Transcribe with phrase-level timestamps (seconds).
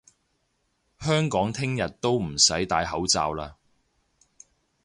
[0.99, 3.51] 香港聽日都唔使戴口罩嘞！